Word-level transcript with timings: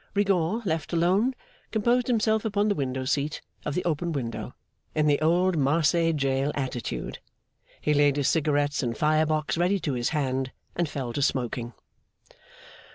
Rigaud, 0.15 0.63
left 0.65 0.93
alone, 0.93 1.35
composed 1.69 2.07
himself 2.07 2.43
upon 2.43 2.69
the 2.69 2.73
window 2.73 3.05
seat 3.05 3.39
of 3.63 3.75
the 3.75 3.85
open 3.85 4.11
window, 4.13 4.55
in 4.95 5.05
the 5.05 5.21
old 5.21 5.59
Marseilles 5.59 6.15
jail 6.15 6.51
attitude. 6.55 7.19
He 7.79 7.93
laid 7.93 8.15
his 8.17 8.27
cigarettes 8.27 8.81
and 8.81 8.97
fire 8.97 9.27
box 9.27 9.59
ready 9.59 9.79
to 9.81 9.93
his 9.93 10.09
hand, 10.09 10.53
and 10.75 10.89
fell 10.89 11.13
to 11.13 11.21
smoking. 11.21 11.73